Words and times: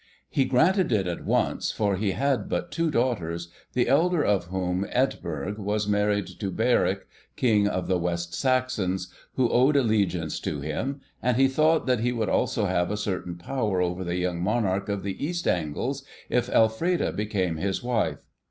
He 0.31 0.45
granted 0.45 0.91
it 0.91 1.05
at 1.05 1.25
once, 1.25 1.71
for 1.71 1.95
he 1.95 2.13
had 2.13 2.49
but 2.49 2.71
two 2.71 2.89
daughters, 2.89 3.49
the 3.73 3.87
elder 3.87 4.25
of 4.25 4.45
whom, 4.45 4.83
Eadburh, 4.91 5.59
was 5.59 5.87
married 5.87 6.25
to 6.25 6.49
Beorhtric, 6.51 7.01
King 7.35 7.67
of 7.67 7.85
the 7.87 7.99
West 7.99 8.33
Saxons, 8.33 9.13
who 9.35 9.47
owed 9.49 9.75
allegiance 9.75 10.39
to 10.39 10.59
him, 10.59 11.01
and 11.21 11.37
he 11.37 11.47
thought 11.47 11.85
that 11.85 11.99
he 11.99 12.11
would 12.11 12.29
also 12.29 12.65
have 12.65 12.89
a 12.89 12.97
certain 12.97 13.35
power 13.37 13.79
over 13.79 14.03
the 14.03 14.15
young 14.15 14.41
Monarch 14.41 14.89
of 14.89 15.03
the 15.03 15.23
East 15.23 15.47
Angles 15.47 16.03
if 16.29 16.49
Elfreda 16.49 17.11
became 17.11 17.57
his 17.57 17.83
wife. 17.83 18.25